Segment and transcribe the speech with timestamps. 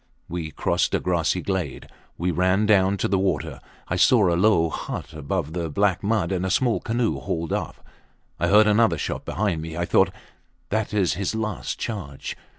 [0.27, 1.87] We crossed a grassy glade.
[2.17, 3.61] We ran down to the water.
[3.87, 7.85] I saw a low hut above the black mud, and a small canoe hauled up.
[8.39, 9.77] I heard another shot behind me.
[9.77, 10.09] I thought,
[10.69, 12.35] That is his last charge.